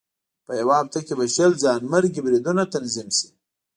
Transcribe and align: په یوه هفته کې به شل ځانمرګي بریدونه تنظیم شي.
په 0.45 0.51
یوه 0.59 0.75
هفته 0.81 0.99
کې 1.05 1.13
به 1.19 1.25
شل 1.35 1.51
ځانمرګي 1.63 2.21
بریدونه 2.25 2.63
تنظیم 2.73 3.09
شي. 3.17 3.29